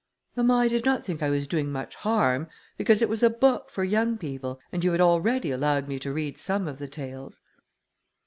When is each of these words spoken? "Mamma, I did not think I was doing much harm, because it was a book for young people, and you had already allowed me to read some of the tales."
"Mamma, 0.35 0.55
I 0.55 0.67
did 0.67 0.83
not 0.83 1.05
think 1.05 1.21
I 1.21 1.29
was 1.29 1.45
doing 1.45 1.71
much 1.71 1.93
harm, 1.93 2.47
because 2.75 3.03
it 3.03 3.07
was 3.07 3.21
a 3.21 3.29
book 3.29 3.69
for 3.69 3.83
young 3.83 4.17
people, 4.17 4.59
and 4.71 4.83
you 4.83 4.93
had 4.93 4.99
already 4.99 5.51
allowed 5.51 5.87
me 5.87 5.99
to 5.99 6.11
read 6.11 6.39
some 6.39 6.67
of 6.67 6.79
the 6.79 6.87
tales." 6.87 7.39